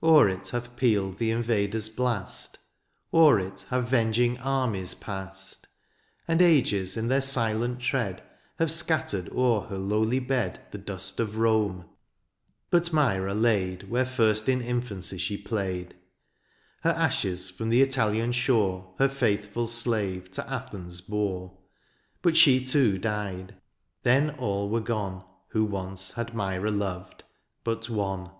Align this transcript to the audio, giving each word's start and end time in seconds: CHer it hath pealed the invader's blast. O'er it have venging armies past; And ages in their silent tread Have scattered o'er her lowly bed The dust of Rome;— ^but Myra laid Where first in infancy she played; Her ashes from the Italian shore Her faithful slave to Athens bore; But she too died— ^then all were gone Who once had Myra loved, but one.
CHer 0.00 0.28
it 0.28 0.48
hath 0.50 0.76
pealed 0.76 1.18
the 1.18 1.32
invader's 1.32 1.88
blast. 1.88 2.58
O'er 3.12 3.40
it 3.40 3.66
have 3.70 3.88
venging 3.88 4.38
armies 4.40 4.94
past; 4.94 5.66
And 6.28 6.40
ages 6.40 6.96
in 6.96 7.08
their 7.08 7.20
silent 7.20 7.80
tread 7.80 8.22
Have 8.60 8.70
scattered 8.70 9.28
o'er 9.32 9.62
her 9.62 9.76
lowly 9.76 10.20
bed 10.20 10.60
The 10.70 10.78
dust 10.78 11.18
of 11.18 11.38
Rome;— 11.38 11.86
^but 12.72 12.92
Myra 12.92 13.34
laid 13.34 13.90
Where 13.90 14.06
first 14.06 14.48
in 14.48 14.62
infancy 14.62 15.18
she 15.18 15.36
played; 15.36 15.96
Her 16.82 16.90
ashes 16.90 17.50
from 17.50 17.68
the 17.70 17.82
Italian 17.82 18.30
shore 18.30 18.94
Her 19.00 19.08
faithful 19.08 19.66
slave 19.66 20.30
to 20.34 20.48
Athens 20.48 21.00
bore; 21.00 21.58
But 22.22 22.36
she 22.36 22.64
too 22.64 22.96
died— 22.96 23.56
^then 24.04 24.38
all 24.40 24.68
were 24.68 24.78
gone 24.80 25.24
Who 25.48 25.64
once 25.64 26.12
had 26.12 26.32
Myra 26.32 26.70
loved, 26.70 27.24
but 27.64 27.90
one. 27.90 28.30